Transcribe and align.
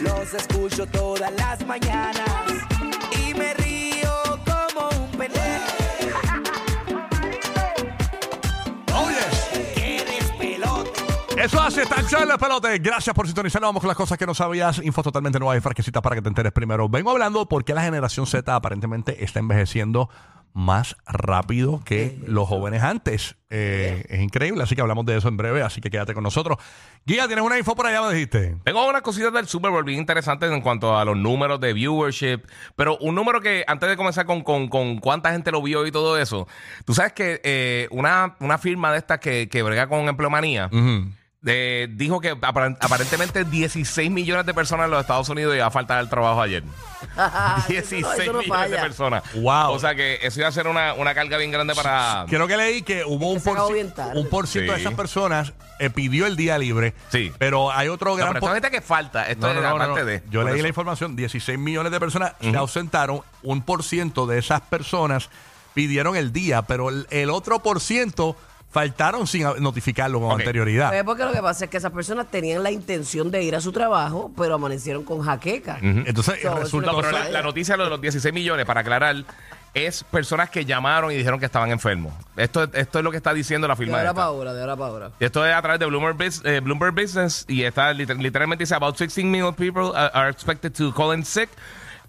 Los 0.00 0.34
escucho 0.34 0.86
todas 0.86 1.32
las 1.32 1.66
mañanas 1.66 2.22
y 3.18 3.34
me 3.34 3.52
río 3.54 4.12
como 4.44 4.88
un 4.90 5.10
pendejo. 5.18 5.72
Eso 11.36 11.60
hace 11.60 11.84
tan 11.86 12.04
el 12.04 12.38
pelote. 12.38 12.78
Gracias 12.78 13.12
por 13.16 13.26
sintonizar. 13.26 13.60
Vamos 13.60 13.80
con 13.80 13.88
las 13.88 13.96
cosas 13.96 14.16
que 14.16 14.26
no 14.26 14.34
sabías. 14.34 14.78
Info 14.78 15.02
totalmente 15.02 15.40
nueva 15.40 15.56
y 15.56 15.60
fresquecita 15.60 16.00
para 16.00 16.14
que 16.14 16.22
te 16.22 16.28
enteres 16.28 16.52
primero. 16.52 16.88
Vengo 16.88 17.10
hablando 17.10 17.48
porque 17.48 17.74
la 17.74 17.82
generación 17.82 18.28
Z 18.28 18.54
aparentemente 18.54 19.24
está 19.24 19.40
envejeciendo 19.40 20.08
más 20.54 20.96
rápido 21.06 21.80
que 21.84 22.18
los 22.26 22.48
jóvenes 22.48 22.82
antes. 22.82 23.36
Eh, 23.50 24.04
es 24.08 24.20
increíble, 24.20 24.62
así 24.62 24.74
que 24.74 24.80
hablamos 24.80 25.04
de 25.06 25.16
eso 25.16 25.28
en 25.28 25.36
breve, 25.36 25.62
así 25.62 25.80
que 25.80 25.90
quédate 25.90 26.14
con 26.14 26.22
nosotros. 26.22 26.58
Guía, 27.04 27.26
¿tienes 27.26 27.44
una 27.44 27.58
info 27.58 27.74
por 27.74 27.86
allá? 27.86 28.02
Me 28.02 28.14
dijiste. 28.14 28.56
Tengo 28.64 28.88
unas 28.88 29.02
cositas 29.02 29.32
del 29.32 29.46
Super 29.46 29.70
Bowl 29.70 29.84
bien 29.84 29.98
interesantes 29.98 30.50
en 30.50 30.60
cuanto 30.60 30.96
a 30.96 31.04
los 31.04 31.16
números 31.16 31.60
de 31.60 31.72
viewership, 31.72 32.40
pero 32.76 32.96
un 32.98 33.14
número 33.14 33.40
que 33.40 33.64
antes 33.66 33.88
de 33.88 33.96
comenzar 33.96 34.24
con, 34.26 34.42
con, 34.42 34.68
con 34.68 34.98
cuánta 34.98 35.32
gente 35.32 35.50
lo 35.50 35.62
vio 35.62 35.86
y 35.86 35.92
todo 35.92 36.18
eso, 36.18 36.46
tú 36.84 36.94
sabes 36.94 37.12
que 37.12 37.40
eh, 37.44 37.88
una, 37.90 38.36
una 38.40 38.58
firma 38.58 38.92
de 38.92 38.98
estas 38.98 39.18
que, 39.18 39.48
que 39.48 39.62
brega 39.62 39.86
con 39.88 40.08
empleomanía 40.08 40.70
eh, 41.44 41.88
dijo 41.90 42.20
que 42.20 42.32
apar- 42.34 42.76
aparentemente 42.80 43.44
16 43.44 44.10
millones 44.10 44.46
de 44.46 44.54
personas 44.54 44.84
en 44.84 44.92
los 44.92 45.00
Estados 45.00 45.28
Unidos 45.28 45.54
iba 45.56 45.66
a 45.66 45.70
faltar 45.70 46.00
el 46.00 46.08
trabajo 46.08 46.40
ayer. 46.40 46.62
16 47.68 48.06
Eso 48.20 48.32
no 48.32 48.38
millones 48.40 48.70
de 48.70 48.76
personas. 48.78 49.22
Wow. 49.34 49.72
O 49.72 49.78
sea 49.78 49.94
que 49.94 50.18
eso 50.22 50.40
iba 50.40 50.48
a 50.48 50.52
ser 50.52 50.66
una, 50.66 50.94
una 50.94 51.14
carga 51.14 51.36
bien 51.38 51.50
grande 51.50 51.74
para... 51.74 52.26
Creo 52.28 52.46
que 52.46 52.56
leí 52.56 52.82
que 52.82 53.04
hubo 53.04 53.30
un 53.30 53.40
por, 53.40 53.58
un 54.14 54.28
por 54.28 54.46
ciento 54.46 54.72
de 54.72 54.78
Sí. 54.78 54.84
esas 54.84 54.94
personas 54.94 55.52
eh, 55.78 55.90
pidió 55.90 56.26
el 56.26 56.36
día 56.36 56.58
libre. 56.58 56.94
Sí. 57.10 57.32
Pero 57.38 57.72
hay 57.72 57.88
otro 57.88 58.10
No, 58.10 58.16
gran 58.16 58.32
pero 58.34 58.52
gente 58.52 58.70
que 58.70 58.80
falta. 58.80 59.26
Esto 59.28 59.48
No, 59.48 59.54
no, 59.54 59.60
es 59.60 59.64
no, 59.64 59.70
no, 59.70 59.76
aparte 59.84 60.00
no. 60.00 60.06
de... 60.06 60.22
Yo 60.30 60.42
leí 60.44 60.54
eso. 60.54 60.62
la 60.62 60.68
información, 60.68 61.16
16 61.16 61.58
millones 61.58 61.90
de 61.92 62.00
personas 62.00 62.34
se 62.40 62.56
ausentaron, 62.56 63.20
un 63.42 63.62
por 63.62 63.82
ciento 63.82 64.26
de 64.26 64.38
esas 64.38 64.60
personas 64.60 65.28
pidieron 65.74 66.16
el 66.16 66.32
día, 66.32 66.62
pero 66.62 66.88
el, 66.90 67.06
el 67.10 67.30
otro 67.30 67.60
por 67.62 67.80
ciento 67.80 68.36
faltaron 68.72 69.26
sin 69.26 69.44
a- 69.46 69.54
notificarlo 69.60 70.18
con 70.20 70.32
Ok. 70.32 70.40
anterioridad. 70.40 70.88
Pues 70.90 71.04
porque 71.04 71.24
lo 71.24 71.32
que 71.32 71.42
pasa 71.42 71.66
es 71.66 71.70
que 71.70 71.76
esas 71.76 71.92
personas 71.92 72.30
tenían 72.30 72.62
la 72.62 72.70
intención 72.70 73.30
de 73.30 73.42
ir 73.42 73.54
a 73.54 73.60
su 73.60 73.70
trabajo, 73.70 74.32
pero 74.36 74.54
amanecieron 74.54 75.04
con 75.04 75.20
jaqueca. 75.22 75.78
Entonces, 75.80 76.40
So, 76.42 76.56
resulta... 76.58 76.90
No, 76.90 76.96
pero 76.98 77.12
la, 77.12 77.28
la 77.28 77.42
noticia 77.42 77.76
lo 77.76 77.84
de 77.84 77.90
los 77.90 78.00
16 78.00 78.32
millones, 78.34 78.64
para 78.66 78.80
aclarar, 78.80 79.14
es 79.74 80.04
personas 80.04 80.50
que 80.50 80.64
llamaron 80.64 81.12
y 81.12 81.16
dijeron 81.16 81.38
que 81.40 81.46
estaban 81.46 81.70
enfermos. 81.70 82.12
Esto, 82.36 82.64
esto 82.72 82.98
es 82.98 83.04
lo 83.04 83.10
que 83.10 83.16
está 83.18 83.32
diciendo 83.32 83.66
la 83.68 83.74
De 83.74 83.78
firma. 83.78 83.98
ahora 83.98 84.08
esta. 84.10 84.14
para 84.14 84.26
ahora, 84.26 84.52
de 84.54 84.60
ahora 84.60 84.76
para 84.76 84.90
ahora. 84.90 85.10
Esto 85.20 85.46
es 85.46 85.54
a 85.54 85.62
través 85.62 85.78
de 85.80 85.86
Bloomberg, 85.86 86.16
Bus- 86.16 86.42
eh, 86.44 86.60
Bloomberg 86.60 86.94
Business 86.94 87.44
y 87.48 87.62
está 87.64 87.92
liter- 87.92 88.18
literalmente 88.18 88.62
dice 88.64 88.74
about 88.74 88.96
16 88.96 89.26
million 89.30 89.54
people 89.54 89.92
are 89.94 90.30
expected 90.30 90.72
to 90.72 90.92
call 90.94 91.14
in 91.14 91.24
sick 91.24 91.48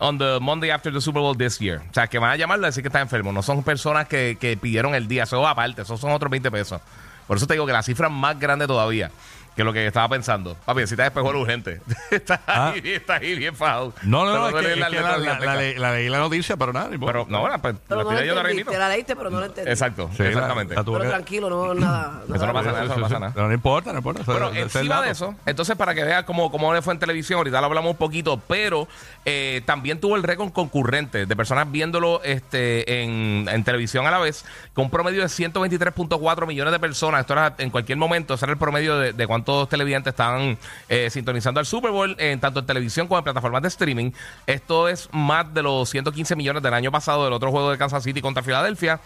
on 0.03 0.17
the 0.17 0.37
Monday 0.41 0.69
after 0.69 0.91
the 0.91 0.99
Super 0.99 1.21
Bowl 1.21 1.35
this 1.35 1.59
year. 1.59 1.81
O 1.89 1.93
sea, 1.93 2.07
que 2.07 2.19
van 2.19 2.31
a 2.31 2.35
llamarlo 2.35 2.65
a 2.65 2.69
decir 2.69 2.83
que 2.83 2.89
está 2.89 2.99
enfermo. 2.99 3.31
No 3.31 3.41
son 3.41 3.63
personas 3.63 4.07
que, 4.07 4.37
que 4.39 4.57
pidieron 4.57 4.93
el 4.95 5.07
día. 5.07 5.23
Eso 5.23 5.47
aparte. 5.47 5.83
Esos 5.83 5.99
son 5.99 6.11
otros 6.11 6.29
20 6.29 6.51
pesos. 6.51 6.81
Por 7.25 7.37
eso 7.37 7.47
te 7.47 7.53
digo 7.53 7.65
que 7.65 7.71
la 7.71 7.83
cifra 7.83 8.07
es 8.07 8.13
más 8.13 8.37
grande 8.37 8.67
todavía 8.67 9.09
que 9.55 9.63
lo 9.63 9.71
que 9.73 9.85
estaba 9.87 10.09
pensando. 10.09 10.55
Papi, 10.65 10.79
necesitas 10.81 11.07
espejuelo 11.07 11.41
urgente. 11.41 11.81
estás, 12.11 12.39
Ah. 12.47 12.71
ahí, 12.73 12.81
estás 12.85 13.21
ahí 13.21 13.35
bien 13.37 13.55
fajado. 13.55 13.93
No, 14.03 14.25
no, 14.25 14.33
no, 14.33 14.47
es 14.59 14.65
que, 14.65 14.71
es 14.71 14.73
que 14.73 14.79
la, 14.79 14.89
la- 14.89 15.17
la 15.17 15.55
la 15.79 15.91
leí 15.93 16.09
la 16.09 16.17
noticia, 16.19 16.57
pero 16.57 16.73
nada. 16.73 16.89
Pero 16.89 17.25
no, 17.29 17.41
pues 17.61 17.75
Pero 17.87 17.99
le 17.99 18.03
no 18.03 18.03
lo 18.03 18.09
pido 18.09 18.23
yo 18.35 18.43
repito. 18.43 18.71
la 18.77 18.89
leíste, 18.89 19.15
pero 19.15 19.29
no 19.29 19.39
la 19.39 19.45
entendí. 19.47 19.69
Exacto, 19.69 20.09
Sí, 20.15 20.23
la- 20.23 20.29
exactamente. 20.29 20.75
la 20.75 20.83
Pero 20.83 20.99
tranquilo, 20.99 21.49
no 21.49 21.73
nada. 21.73 22.21
Eso 22.33 22.45
no 22.47 22.53
pasa 22.53 22.71
nada, 22.71 22.83
eso 22.85 22.95
no 22.95 23.01
pasa 23.03 23.19
nada. 23.19 23.31
Pero 23.33 23.47
no 23.47 23.53
importa, 23.53 23.91
no 23.91 23.99
importa. 23.99 24.23
Bueno, 24.25 24.51
encima 24.53 25.01
de 25.01 25.11
eso, 25.11 25.35
entonces 25.45 25.75
para 25.75 25.93
que 25.93 26.03
veas 26.03 26.23
cómo, 26.23 26.51
cómo 26.51 26.73
le 26.73 26.81
fue 26.81 26.93
en 26.93 26.99
televisión, 26.99 27.37
ahorita 27.37 27.59
lo 27.59 27.67
hablamos 27.67 27.91
un 27.91 27.97
poquito, 27.97 28.37
pero 28.47 28.87
eh, 29.25 29.61
también 29.65 29.99
tuvo 29.99 30.15
el 30.15 30.23
récord 30.23 30.51
concurrente 30.51 31.25
de 31.25 31.35
personas 31.35 31.71
viéndolo 31.71 32.21
este, 32.23 33.03
en, 33.03 33.47
en 33.49 33.63
televisión 33.63 34.07
a 34.07 34.11
la 34.11 34.19
vez, 34.19 34.45
con 34.73 34.85
un 34.85 34.91
promedio 34.91 35.21
de 35.21 35.27
123.4 35.27 36.47
millones 36.47 36.71
de 36.71 36.79
personas. 36.79 37.21
Esto 37.21 37.33
era 37.33 37.53
en 37.57 37.69
cualquier 37.69 37.97
momento, 37.97 38.33
ese 38.33 38.45
era 38.45 38.53
el 38.53 38.57
promedio 38.59 38.97
de, 38.97 39.13
de 39.13 39.27
cuántos 39.43 39.69
televidentes 39.69 40.11
estaban 40.11 40.57
eh, 40.87 41.09
sintonizando 41.09 41.59
al 41.59 41.65
Super 41.65 41.91
Bowl, 41.91 42.15
en 42.17 42.39
tanto 42.39 42.61
en 42.61 42.65
televisión 42.65 43.07
como 43.07 43.17
en 43.17 43.23
plataformas 43.23 43.61
de 43.61 43.67
streaming. 43.67 44.11
Esto 44.47 44.87
es 44.87 45.09
más 45.11 45.53
de 45.53 45.61
los 45.61 45.89
115 45.89 46.35
millones 46.35 46.63
del 46.63 46.73
año 46.73 46.91
pasado 46.91 47.25
del 47.25 47.33
otro 47.33 47.51
juego 47.51 47.69
de 47.71 47.77
Kansas 47.77 48.03
City 48.03 48.21
contra 48.21 48.41
Filadelfia. 48.41 49.01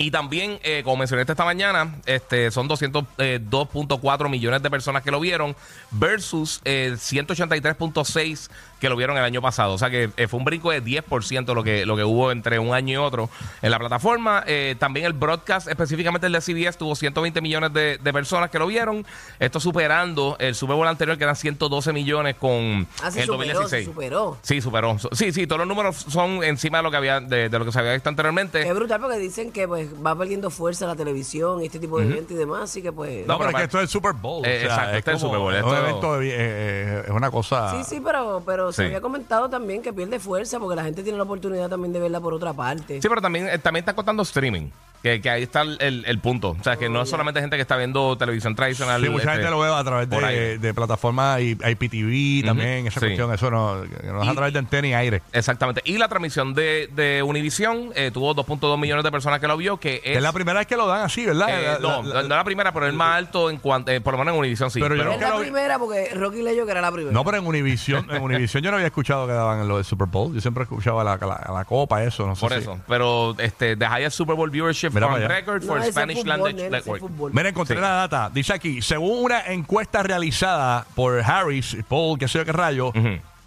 Y 0.00 0.12
también, 0.12 0.60
eh, 0.62 0.82
como 0.84 0.96
mencioné 0.98 1.22
esta 1.22 1.44
mañana, 1.44 1.96
este, 2.06 2.50
son 2.52 2.68
202.4 2.68 4.28
millones 4.28 4.62
de 4.62 4.70
personas 4.70 5.02
que 5.02 5.10
lo 5.10 5.18
vieron 5.20 5.56
versus 5.90 6.60
eh, 6.64 6.94
183.6 6.96 8.48
que 8.80 8.88
lo 8.88 8.94
vieron 8.94 9.16
el 9.16 9.24
año 9.24 9.42
pasado. 9.42 9.72
O 9.74 9.78
sea 9.78 9.90
que 9.90 10.10
eh, 10.16 10.28
fue 10.28 10.38
un 10.38 10.44
brinco 10.44 10.70
de 10.70 10.82
10% 10.84 11.52
lo 11.52 11.64
que, 11.64 11.84
lo 11.84 11.96
que 11.96 12.04
hubo 12.04 12.30
entre 12.30 12.60
un 12.60 12.72
año 12.74 12.92
y 12.92 12.96
otro 12.96 13.28
en 13.60 13.70
la 13.72 13.78
plataforma. 13.78 14.44
Eh, 14.46 14.76
también 14.78 15.06
el 15.06 15.14
broadcast, 15.14 15.66
específicamente 15.68 16.28
el 16.28 16.32
de 16.32 16.40
CBS, 16.40 16.78
tuvo 16.78 16.94
120 16.94 17.40
millones 17.40 17.72
de, 17.72 17.98
de 17.98 18.12
personas 18.12 18.50
que 18.50 18.58
lo 18.60 18.66
vieron. 18.68 19.04
Esto 19.40 19.58
superando 19.58 20.36
el 20.38 20.54
Super 20.54 20.76
Bowl 20.76 20.86
anterior, 20.86 21.18
que 21.18 21.24
eran 21.24 21.34
112 21.34 21.92
millones 21.92 22.36
con 22.36 22.86
Ah, 23.02 23.10
se 23.10 23.22
el 23.22 23.26
superó, 23.26 23.54
2016. 23.62 23.84
se 23.84 23.90
superó. 23.90 24.38
Sí, 24.42 24.60
superó. 24.60 24.96
Sí, 25.12 25.32
sí, 25.32 25.46
todos 25.48 25.58
los 25.58 25.68
números 25.68 25.96
son 26.08 26.44
encima 26.44 26.78
de 26.78 26.84
lo 26.84 26.90
que 26.92 26.96
había, 26.98 27.18
de, 27.20 27.48
de 27.48 27.58
lo 27.58 27.64
que 27.64 27.72
se 27.72 27.80
había 27.80 27.94
visto 27.94 28.08
anteriormente. 28.08 28.62
Es 28.62 28.74
brutal 28.74 29.00
porque 29.00 29.18
dicen 29.18 29.50
que 29.50 29.66
pues 29.66 29.87
va 30.04 30.14
perdiendo 30.16 30.50
fuerza 30.50 30.86
la 30.86 30.96
televisión 30.96 31.62
y 31.62 31.66
este 31.66 31.78
tipo 31.78 31.98
de 31.98 32.06
eventos 32.06 32.32
y 32.32 32.34
demás, 32.34 32.62
así 32.64 32.82
que 32.82 32.92
pues... 32.92 33.26
No, 33.26 33.38
pero 33.38 33.50
es 33.50 33.56
que 33.56 33.62
esto 33.64 33.78
es 33.78 33.82
el 33.84 33.88
Super 33.88 34.12
Bowl. 34.12 34.44
Eh, 34.44 34.62
exacto, 34.64 34.96
este 34.96 35.10
es 35.10 35.16
el 35.16 35.20
como 35.22 35.34
Super 35.34 35.38
Bowl, 35.38 35.52
un 35.52 35.58
esto- 35.58 35.76
evento, 35.88 36.18
de- 36.18 36.28
eh, 36.28 36.34
eh, 36.38 37.02
es 37.06 37.10
una 37.10 37.30
cosa. 37.30 37.70
Sí, 37.76 37.84
sí, 37.96 38.00
pero, 38.04 38.42
pero 38.46 38.72
se 38.72 38.82
Sí. 38.82 38.86
había 38.86 39.00
comentado 39.00 39.48
también 39.48 39.82
que 39.82 39.92
pierde 39.92 40.18
fuerza 40.18 40.58
porque 40.58 40.76
la 40.76 40.84
gente 40.84 41.02
tiene 41.02 41.18
la 41.18 41.24
oportunidad 41.24 41.68
también 41.68 41.92
de 41.92 42.00
verla 42.00 42.20
por 42.20 42.34
otra 42.34 42.52
parte. 42.52 43.00
Sí, 43.02 43.08
pero 43.08 43.20
también, 43.20 43.48
eh, 43.48 43.58
también 43.58 43.82
está 43.82 43.94
contando 43.94 44.22
streaming. 44.22 44.70
Que, 45.02 45.20
que 45.20 45.30
ahí 45.30 45.42
está 45.44 45.62
el, 45.62 46.04
el- 46.06 46.18
punto. 46.18 46.56
O 46.58 46.64
sea, 46.64 46.76
que 46.76 46.88
no 46.88 47.02
es 47.02 47.08
solamente 47.08 47.40
gente 47.40 47.54
que 47.56 47.62
está 47.62 47.76
viendo 47.76 48.18
televisión 48.18 48.56
tradicional. 48.56 49.00
Sí, 49.00 49.08
mucha 49.08 49.24
este, 49.30 49.34
gente 49.36 49.50
lo 49.50 49.60
ve 49.60 49.68
a 49.72 49.84
través 49.84 50.10
de, 50.10 50.58
de 50.58 50.74
plataformas 50.74 51.40
y 51.40 51.50
IPTV 51.52 52.44
también, 52.46 52.86
esa 52.88 52.98
sí. 53.00 53.06
cuestión, 53.06 53.32
eso 53.32 53.50
no, 53.50 53.76
no 53.84 54.22
es 54.22 54.28
a 54.28 54.34
través 54.34 54.52
de 54.52 54.58
antena 54.58 54.88
y 54.88 54.94
aire. 54.94 55.22
Exactamente. 55.32 55.80
Y 55.84 55.98
la 55.98 56.08
transmisión 56.08 56.54
de, 56.54 56.88
de 56.92 57.22
Univision 57.22 57.90
eh, 57.94 58.10
tuvo 58.12 58.34
2.2 58.34 58.78
millones 58.78 59.04
de 59.04 59.10
personas 59.12 59.38
que 59.40 59.46
lo 59.46 59.56
vio, 59.56 59.76
que 59.78 60.00
es... 60.04 60.16
Es 60.16 60.22
la 60.22 60.32
primera 60.32 60.58
vez 60.58 60.66
que 60.66 60.76
lo 60.76 60.86
dan 60.88 61.02
así, 61.02 61.24
¿verdad? 61.24 61.48
eh, 61.48 61.62
La- 61.74 61.78
no, 61.78 62.02
la- 62.02 62.14
la- 62.14 62.28
no 62.28 62.36
la 62.36 62.44
primera, 62.44 62.72
pero 62.72 62.86
el 62.86 62.92
más 62.92 63.16
alto 63.18 63.50
en 63.50 63.58
cuanto... 63.58 63.92
eh, 63.92 64.00
por 64.00 64.14
lo 64.14 64.18
menos 64.18 64.34
en 64.34 64.40
Univision 64.40 64.70
sí. 64.70 64.80
Pero 64.80 64.96
yo 64.96 65.10
es 65.12 65.20
la 65.20 65.28
lo 65.30 65.40
primera 65.40 65.78
porque 65.78 66.10
Rocky 66.14 66.42
leyó 66.42 66.64
que 66.64 66.72
era 66.72 66.80
la 66.80 66.90
primera. 66.90 67.12
No, 67.12 67.24
pero 67.24 67.36
en 67.38 67.46
Univision, 67.46 68.10
en 68.10 68.22
Univision 68.22 68.62
yo 68.62 68.70
no 68.70 68.76
había 68.78 68.88
escuchado 68.88 69.26
que 69.28 69.32
daban 69.32 69.66
lo 69.68 69.76
del 69.76 69.84
Super 69.84 70.08
Bowl. 70.08 70.34
Yo 70.34 70.40
siempre 70.40 70.64
escuchaba 70.64 71.04
la, 71.04 71.16
la, 71.16 71.50
la 71.54 71.64
copa, 71.64 72.02
eso, 72.02 72.26
no 72.26 72.34
sé 72.34 72.40
por 72.40 72.52
si- 72.52 72.58
eso. 72.58 72.78
Pero 72.88 73.36
este, 73.38 73.76
the 73.76 73.84
highest 73.86 74.16
Super 74.16 74.34
Bowl 74.34 74.50
viewership 74.50 74.87
Mira 74.94 75.06
on 75.06 75.12
para 75.12 75.24
allá. 75.26 75.34
record 75.34 75.62
No, 75.62 75.68
for 75.68 75.78
ese 75.78 75.92
Spanish 75.92 76.16
fútbol, 76.18 76.28
Language 76.28 76.54
nene, 76.54 76.66
ese 76.68 76.76
es 76.78 76.84
Network. 76.86 77.00
fútbol. 77.00 77.32
Mira, 77.34 77.48
encontré 77.48 77.76
Sí. 77.76 77.82
la 77.82 77.88
data. 77.90 78.30
Dice 78.32 78.52
aquí, 78.52 78.82
según 78.82 79.24
una 79.24 79.40
encuesta 79.46 80.02
realizada 80.02 80.86
por 80.94 81.20
Harris, 81.20 81.76
Paul, 81.88 82.18
qué 82.18 82.28
sé 82.28 82.38
yo 82.38 82.44
qué 82.44 82.52
rayo, 82.52 82.92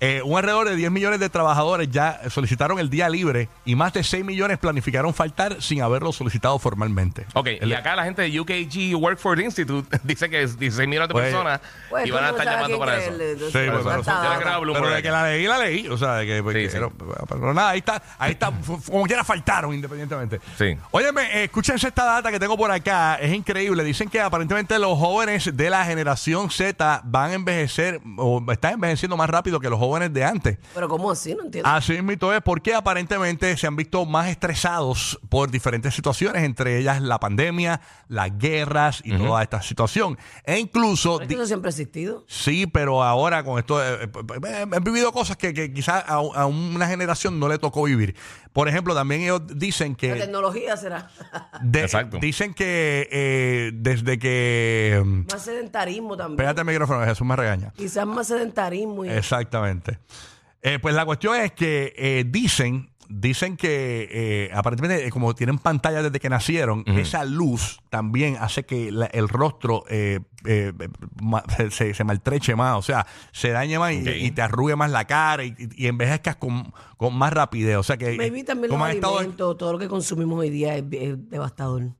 eh, 0.04 0.22
un 0.26 0.36
alrededor 0.38 0.68
de 0.68 0.76
10 0.76 0.90
millones 0.92 1.20
de 1.20 1.30
trabajadores 1.30 1.90
ya 1.92 2.20
solicitaron 2.30 2.80
el 2.80 2.90
día 2.90 3.08
libre 3.08 3.48
y 3.66 3.76
más 3.76 3.94
de 3.94 4.04
6 4.04 4.26
millones 4.26 4.58
planificaron 4.58 5.14
faltar 5.14 5.62
sin 5.62 5.82
haberlo 5.84 6.12
solicitado 6.12 6.58
formalmente. 6.60 7.26
Ok, 7.36 7.48
El- 7.62 7.70
y 7.70 7.74
acá 7.76 7.96
la 7.96 8.04
gente 8.04 8.24
de 8.24 8.40
UKG 8.40 8.96
Workforce 9.00 9.44
Institute 9.44 10.00
dice 10.04 10.28
que 10.28 10.42
es 10.42 10.58
16 10.58 10.90
millones 10.90 11.08
de 11.10 11.14
Pues- 11.14 11.26
personas 11.26 11.62
Pues, 11.92 12.08
y 12.08 12.12
van 12.12 12.24
a 12.26 12.28
¿cómo 12.32 12.40
estar 12.40 12.56
llamando 12.56 12.80
para 12.80 12.98
eso. 12.98 13.12
Sí, 13.12 13.52
pero- 13.54 14.90
de 14.90 15.04
que 15.04 15.12
la 15.12 15.24
leí, 15.30 15.46
la 15.46 15.60
leí. 15.60 15.88
O 15.88 15.98
sea, 16.00 16.16
de 16.16 16.26
que. 16.26 16.42
pues, 16.42 16.56
Sí, 16.56 16.64
que- 16.64 16.70
sí. 16.70 16.78
Pero, 16.78 16.92
pero 17.30 17.54
nada, 17.54 17.70
ahí 17.70 17.78
está, 17.80 18.02
ahí 18.18 18.32
está, 18.32 18.52
como 18.90 19.06
quiera 19.06 19.24
faltaron 19.24 19.72
independientemente. 19.72 20.40
Sí. 20.58 20.76
Óyeme, 20.90 21.22
eh, 21.32 21.44
escúchense 21.44 21.88
esta 21.88 22.06
data 22.06 22.32
que 22.32 22.40
tengo 22.40 22.58
por 22.58 22.72
acá, 22.72 23.18
es 23.18 23.32
increíble. 23.32 23.84
Dicen 23.84 24.10
que 24.10 24.20
aparentemente 24.20 24.80
los 24.80 24.98
jóvenes 24.98 25.56
de 25.56 25.70
la 25.70 25.86
generación 25.86 26.50
Z 26.50 27.02
van 27.04 27.30
a 27.30 27.34
envejecer 27.36 28.02
o 28.18 28.44
están 28.52 28.74
envejeciendo 28.74 29.16
más 29.16 29.30
rápido 29.30 29.60
que 29.60 29.70
los 29.70 29.78
jóvenes 29.78 29.91
de 30.00 30.24
antes. 30.24 30.58
Pero 30.74 30.88
¿cómo 30.90 31.12
así? 31.12 31.36
No 31.36 31.44
entiendo. 31.44 31.70
Así 31.70 32.02
mismo 32.02 32.32
es 32.34 32.42
porque 32.42 32.74
aparentemente 32.74 33.56
se 33.58 33.68
han 33.68 33.76
visto 33.76 34.06
más 34.06 34.28
estresados 34.30 35.20
por 35.30 35.52
diferentes 35.52 35.94
situaciones, 35.94 36.44
entre 36.44 36.78
ellas 36.80 37.02
la 37.02 37.20
pandemia, 37.20 37.82
las 38.08 38.38
guerras 38.38 39.02
y 39.04 39.16
toda 39.18 39.42
esta 39.44 39.62
situación. 39.62 40.18
E 40.44 40.60
incluso... 40.60 41.18
Pero 41.18 41.24
es 41.24 41.28
que 41.28 41.36
di- 41.36 41.40
eso 41.42 41.48
siempre 41.48 41.70
ha 41.70 41.72
existido. 41.72 42.26
Sí, 42.28 42.68
pero 42.68 43.04
ahora 43.04 43.44
con 43.44 43.60
esto 43.60 43.82
eh, 43.84 44.04
eh, 44.04 44.10
eh, 44.46 44.66
he 44.74 44.80
vivido 44.80 45.12
cosas 45.12 45.38
que, 45.38 45.54
que 45.54 45.72
quizás 45.74 46.04
a, 46.08 46.16
a 46.16 46.46
una 46.46 46.88
generación 46.88 47.40
no 47.40 47.48
le 47.48 47.58
tocó 47.58 47.84
vivir. 47.84 48.16
Por 48.54 48.68
ejemplo, 48.68 48.94
también 48.94 49.22
ellos 49.22 49.42
dicen 49.56 49.92
La 49.94 49.98
que 49.98 50.14
tecnología 50.16 50.76
será 50.76 51.10
de- 51.62 51.82
Exacto. 51.84 52.18
dicen 52.20 52.54
que 52.54 53.08
eh, 53.12 53.72
desde 53.74 54.20
que 54.20 55.02
mm, 55.04 55.26
más 55.32 55.42
sedentarismo 55.44 56.18
también. 56.18 56.38
pégate 56.38 56.62
el 56.62 56.68
micrófono, 56.68 57.06
Jesús 57.06 57.26
me 57.26 57.36
regaña. 57.36 57.72
Quizás 57.78 58.06
más 58.06 58.28
sedentarismo. 58.28 59.06
Y... 59.06 59.10
Exactamente. 59.10 60.00
Eh, 60.62 60.80
pues 60.80 60.94
la 60.94 61.06
cuestión 61.06 61.36
es 61.38 61.54
que 61.54 61.94
eh, 61.96 62.24
dicen 62.28 62.91
dicen 63.14 63.58
que 63.58 64.08
eh, 64.12 64.50
aparentemente, 64.54 65.06
eh, 65.06 65.10
como 65.12 65.36
tienen 65.36 65.58
pantalla 65.60 66.02
desde 66.02 66.20
que 66.20 66.30
nacieron, 66.30 66.84
esa 66.88 67.26
luz 67.26 67.80
también 67.90 68.38
hace 68.40 68.64
que 68.66 68.92
la- 68.92 69.08
el 69.08 69.28
rostro 69.30 69.84
eh, 69.90 70.20
eh, 70.46 70.74
ma- 71.22 71.44
se, 71.72 71.94
se 71.94 72.04
maltreche 72.04 72.56
más, 72.56 72.78
o 72.78 72.82
sea, 72.82 73.06
se 73.32 73.50
dañe 73.52 73.78
más 73.80 73.94
y, 73.94 74.02
Ok. 74.02 74.08
y 74.18 74.32
te 74.32 74.42
arrugue 74.42 74.76
más 74.76 74.90
la 74.92 75.06
cara 75.06 75.44
y, 75.44 75.50
y- 75.58 75.84
y 75.86 75.88
envejezcas 75.88 76.36
con, 76.38 76.74
con 76.98 77.16
más 77.16 77.34
rapidez. 77.34 77.78
O 77.78 77.84
sea 77.84 77.98
que. 77.98 78.16
Maybe 78.18 78.44
también 78.44 78.70
los 78.70 78.76
como 78.76 78.86
han 78.86 78.92
estado- 78.92 79.18
alimentos, 79.20 79.58
todo 79.58 79.74
lo 79.74 79.78
que 79.80 79.88
consumimos 79.88 80.40
hoy 80.40 80.50
día 80.50 80.76
es, 80.78 80.84
es 80.92 81.30
devastador. 81.30 81.92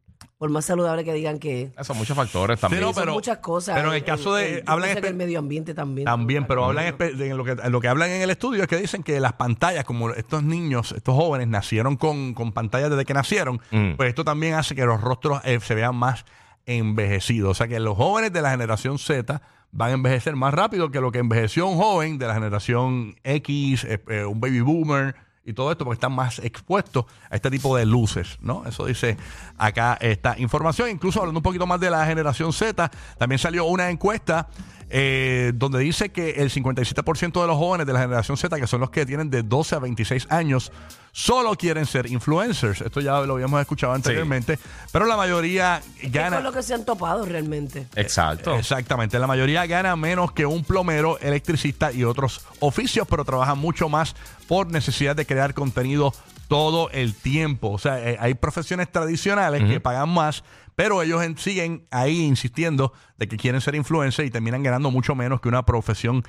Por 0.42 0.50
más 0.50 0.66
saludable 0.66 1.04
que 1.04 1.14
digan 1.14 1.38
que 1.38 1.72
es. 1.78 1.86
Son 1.86 1.96
muchos 1.96 2.18
factores 2.18 2.60
también. 2.60 2.82
no, 2.82 2.94
Son 2.94 3.04
pero- 3.04 3.14
muchas 3.14 3.38
cosas. 3.38 3.76
pero 3.76 3.90
en 3.90 3.98
el 3.98 4.04
caso 4.04 4.34
de- 4.34 4.64
yo 4.66 4.72
hablan 4.72 4.88
pienso 4.88 5.02
que 5.02 5.08
espe- 5.08 5.12
el 5.12 5.16
medio 5.16 5.38
ambiente 5.38 5.76
también. 5.76 6.06
También, 6.06 6.48
pero 6.48 6.66
hablan 6.66 6.98
de 6.98 7.34
lo 7.36 7.44
que, 7.46 7.54
lo 7.70 7.80
que 7.80 7.88
hablan 7.88 8.10
en 8.10 8.24
el 8.24 8.32
estudio 8.32 8.64
es 8.64 8.68
que 8.68 8.78
dicen 8.78 9.04
que 9.04 9.20
las 9.20 9.34
pantallas, 9.34 9.86
como 9.86 10.10
estos 10.10 10.42
niños, 10.42 10.94
estos 10.94 11.14
jóvenes 11.14 11.48
nacieron 11.48 11.96
con, 11.96 12.34
con 12.34 12.54
pantallas 12.54 12.90
desde 12.90 13.06
que 13.06 13.14
nacieron, 13.14 13.62
Mm. 13.70 13.92
pues 13.98 14.10
esto 14.10 14.24
también 14.26 14.56
hace 14.56 14.74
que 14.74 14.84
los 14.84 15.00
rostros 15.00 15.42
eh, 15.44 15.60
se 15.62 15.76
vean 15.76 15.96
más 15.96 16.26
envejecidos. 16.66 17.52
O 17.52 17.54
sea 17.54 17.68
que 17.68 17.80
los 17.80 17.96
jóvenes 17.96 18.34
de 18.34 18.42
la 18.42 18.50
generación 18.50 18.98
Z 18.98 19.44
van 19.72 19.92
a 19.92 19.94
envejecer 19.94 20.36
más 20.36 20.54
rápido 20.56 20.90
que 20.90 21.02
lo 21.02 21.12
que 21.12 21.20
envejeció 21.20 21.68
un 21.68 21.78
joven 21.78 22.18
de 22.18 22.26
la 22.28 22.34
generación 22.34 23.16
X, 23.24 23.84
eh, 23.84 24.02
eh, 24.10 24.26
un 24.26 24.40
baby 24.42 24.62
boomer 24.62 25.16
y 25.44 25.54
todo 25.54 25.72
esto, 25.72 25.86
porque 25.86 25.96
están 25.96 26.14
más 26.14 26.40
expuestos 26.40 27.06
a 27.30 27.36
este 27.36 27.50
tipo 27.50 27.76
de 27.76 27.86
luces, 27.86 28.38
¿no? 28.42 28.64
Eso 28.66 28.86
dice 28.86 29.18
acá 29.58 29.98
esta 30.00 30.38
información. 30.40 30.90
Incluso 30.90 31.20
hablando 31.20 31.40
un 31.40 31.44
poquito 31.44 31.66
más 31.66 31.80
de 31.80 31.90
la 31.90 32.06
generación 32.06 32.54
Z, 32.54 32.92
también 33.18 33.40
salió 33.40 33.66
una 33.66 33.90
encuesta 33.90 34.48
eh, 34.94 35.54
donde 35.56 35.80
dice 35.80 36.10
que 36.10 36.32
el 36.32 36.52
57% 36.52 37.42
de 37.42 37.48
los 37.48 37.58
jóvenes 37.58 37.88
de 37.88 37.94
la 37.94 38.02
generación 38.02 38.36
Z, 38.36 38.60
que 38.60 38.68
son 38.68 38.82
los 38.82 38.90
que 38.90 39.06
tienen 39.06 39.30
de 39.30 39.42
12 39.42 39.76
a 39.76 39.80
26 39.80 40.28
años, 40.30 40.72
solo 41.14 41.56
quieren 41.56 41.86
ser 41.86 42.08
influencers. 42.08 42.82
Esto 42.82 43.00
ya 43.00 43.22
lo 43.22 43.36
habíamos 43.36 43.62
escuchado 43.62 43.94
anteriormente, 43.94 44.60
pero 44.92 45.06
la 45.06 45.16
mayoría 45.16 45.82
¿Qué 46.00 46.10
gana. 46.10 46.40
es 46.40 46.44
lo 46.44 46.52
que 46.52 46.62
se 46.62 46.74
han 46.74 46.84
topado 46.84 47.26
realmente? 47.26 47.88
Exacto. 47.96 48.56
Exactamente, 48.56 49.18
la 49.18 49.28
mayoría 49.28 49.66
gana 49.66 49.96
menos 49.96 50.34
que 50.34 50.46
un 50.46 50.64
plomero, 50.64 51.18
electricista 51.20 51.92
y 51.94 52.04
otros 52.04 52.46
oficios, 52.60 53.08
pero 53.10 53.24
trabajan 53.24 53.58
mucho 53.58 53.88
más 53.88 54.14
por 54.48 54.68
necesidad 54.68 55.16
de 55.16 55.26
crear 55.26 55.54
contenido 55.54 56.14
todo 56.52 56.90
el 56.92 57.16
tiempo. 57.16 57.72
O 57.72 57.78
sea, 57.78 58.06
eh, 58.06 58.18
hay 58.20 58.34
profesiones 58.34 58.92
tradicionales 58.92 59.64
que 59.64 59.80
pagan 59.80 60.10
más, 60.10 60.44
pero 60.76 61.02
ellos 61.02 61.24
en- 61.24 61.38
siguen 61.38 61.86
ahí 61.92 62.22
insistiendo 62.22 62.94
de 63.18 63.28
que 63.28 63.38
quieren 63.38 63.62
ser 63.62 63.76
influencers 63.76 64.28
y 64.28 64.32
terminan 64.32 64.64
ganando 64.64 64.92
mucho 64.92 65.16
menos 65.16 65.42
que 65.42 65.50
una 65.50 65.66
profesión 65.66 66.24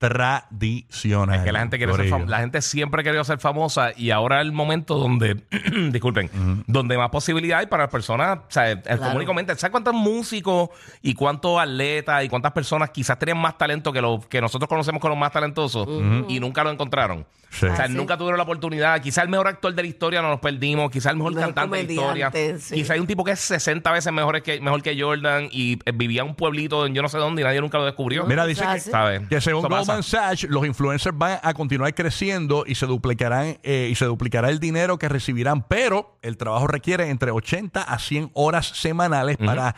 tradicional. 0.00 1.36
Es 1.38 1.42
que 1.44 1.52
la 1.52 1.60
gente 1.60 1.76
quiere 1.78 1.92
ser 1.94 2.28
la 2.28 2.38
gente 2.40 2.62
siempre 2.62 3.00
ha 3.02 3.04
querido 3.04 3.22
ser 3.22 3.38
famosa 3.38 3.90
y 3.96 4.10
ahora 4.10 4.36
es 4.40 4.46
el 4.46 4.52
momento 4.52 4.96
donde, 4.98 5.36
disculpen, 5.92 6.64
donde 6.66 6.96
más 6.96 7.10
posibilidad 7.10 7.58
hay 7.60 7.66
para 7.66 7.84
las 7.84 7.92
personas, 7.92 8.38
o 8.38 8.42
sea, 8.48 8.70
el 8.70 8.98
común 8.98 9.22
y 9.22 9.26
corriente. 9.26 9.54
¿Sabes 9.56 9.70
cuántos 9.70 9.94
músicos 9.94 10.70
y 11.02 11.14
cuántos 11.14 11.58
atletas 11.60 12.24
y 12.24 12.28
cuántas 12.28 12.52
personas 12.52 12.90
quizás 12.90 13.18
tenían 13.18 13.38
más 13.38 13.56
talento 13.58 13.92
que 13.92 14.00
los 14.00 14.26
que 14.26 14.40
nosotros 14.40 14.68
conocemos 14.68 15.00
como 15.00 15.10
los 15.14 15.20
más 15.20 15.32
talentosos 15.32 15.86
y 16.28 16.40
nunca 16.40 16.64
lo 16.64 16.70
encontraron? 16.70 17.26
Sí. 17.50 17.66
O 17.66 17.74
sea, 17.74 17.84
Ah, 17.86 17.88
sí. 17.88 17.94
nunca 17.94 18.16
tuvieron 18.16 18.36
la 18.36 18.44
oportunidad. 18.44 19.00
Quizás 19.02 19.24
el 19.24 19.30
mejor 19.30 19.48
actor 19.48 19.74
de 19.74 19.82
la 19.82 19.88
historia 19.88 20.22
nos 20.22 20.30
los 20.30 20.40
perdimos. 20.40 20.88
Quizás 20.88 21.10
el 21.12 21.18
mejor 21.18 21.34
cantante 21.34 21.78
de 21.78 21.82
la 21.84 21.92
historia. 21.92 22.30
sí. 22.60 22.74
Quizás 22.76 22.90
hay 22.90 23.00
un 23.00 23.08
tipo 23.08 23.24
que 23.24 23.32
es 23.32 23.40
60 23.40 23.90
veces 23.90 24.12
mejor 24.12 24.40
que, 24.40 24.60
mejor 24.60 24.82
que 24.82 25.00
Jordan 25.00 25.48
y 25.50 25.72
eh, 25.84 25.90
vivía 25.92 26.22
en 26.22 26.28
un 26.28 26.34
pueblito 26.36 26.86
en 26.86 26.94
yo 26.94 27.02
no 27.02 27.08
sé 27.08 27.18
dónde 27.18 27.42
y 27.42 27.44
nadie 27.44 27.60
nunca 27.60 27.78
lo 27.78 27.86
descubrió. 27.86 28.24
Mira, 28.24 28.46
dice 28.46 28.62
Ah, 28.64 28.74
que. 28.74 28.80
¿Sabes? 28.80 29.28
que 29.28 29.40
según. 29.40 29.62
Goldman 29.90 30.02
Sachs, 30.02 30.44
los 30.44 30.66
influencers 30.66 31.16
van 31.16 31.38
a 31.42 31.54
continuar 31.54 31.94
creciendo 31.94 32.64
y 32.66 32.74
se 32.74 32.86
duplicarán 32.86 33.58
eh, 33.62 33.88
y 33.90 33.94
se 33.94 34.04
duplicará 34.04 34.48
el 34.48 34.60
dinero 34.60 34.98
que 34.98 35.08
recibirán, 35.08 35.62
pero 35.62 36.18
el 36.22 36.36
trabajo 36.36 36.66
requiere 36.66 37.08
entre 37.10 37.30
80 37.30 37.82
a 37.82 37.98
100 37.98 38.30
horas 38.34 38.66
semanales 38.66 39.36
para 39.36 39.74